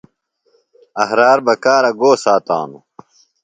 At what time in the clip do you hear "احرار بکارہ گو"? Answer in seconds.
1.03-2.11